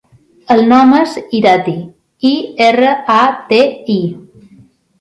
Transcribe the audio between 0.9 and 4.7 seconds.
és Irati: i, erra, a, te, i.